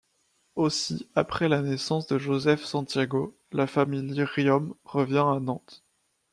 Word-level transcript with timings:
Aussi 0.55 1.07
après 1.13 1.47
la 1.47 1.61
naissance 1.61 2.07
de 2.07 2.17
Joseph 2.17 2.63
Santiago, 2.63 3.37
la 3.51 3.67
famille 3.67 4.23
Riom 4.23 4.73
revient 4.83 5.25
à 5.27 5.39
Nantes. 5.39 5.83